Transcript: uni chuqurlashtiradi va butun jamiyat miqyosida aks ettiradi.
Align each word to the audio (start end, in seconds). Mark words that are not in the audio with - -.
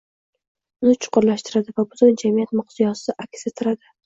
uni 0.85 0.93
chuqurlashtiradi 1.05 1.75
va 1.81 1.85
butun 1.93 2.17
jamiyat 2.23 2.57
miqyosida 2.63 3.17
aks 3.27 3.47
ettiradi. 3.53 3.95